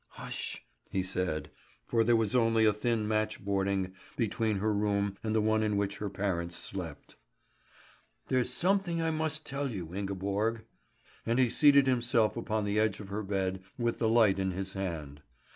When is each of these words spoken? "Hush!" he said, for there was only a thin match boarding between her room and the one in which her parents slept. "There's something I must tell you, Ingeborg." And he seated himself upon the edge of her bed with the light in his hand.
"Hush!" 0.13 0.65
he 0.89 1.03
said, 1.03 1.51
for 1.85 2.03
there 2.03 2.15
was 2.15 2.33
only 2.33 2.65
a 2.65 2.73
thin 2.73 3.07
match 3.07 3.39
boarding 3.45 3.93
between 4.17 4.57
her 4.57 4.73
room 4.73 5.15
and 5.23 5.35
the 5.35 5.41
one 5.41 5.61
in 5.61 5.77
which 5.77 5.97
her 5.97 6.09
parents 6.09 6.55
slept. 6.55 7.17
"There's 8.27 8.51
something 8.51 8.99
I 8.99 9.11
must 9.11 9.45
tell 9.45 9.69
you, 9.69 9.93
Ingeborg." 9.93 10.65
And 11.23 11.37
he 11.37 11.51
seated 11.51 11.85
himself 11.85 12.35
upon 12.35 12.65
the 12.65 12.79
edge 12.79 12.99
of 12.99 13.09
her 13.09 13.21
bed 13.21 13.61
with 13.77 13.99
the 13.99 14.09
light 14.09 14.39
in 14.39 14.49
his 14.53 14.73
hand. 14.73 15.21